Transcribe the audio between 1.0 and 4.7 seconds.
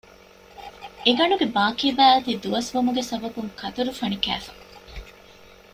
އެ ގަނޑުގެ ބާކީބައި އޮތީ ދުވަސްވުމުގެ ސަބަބުން ކަތުރުފަނި ކައިފަ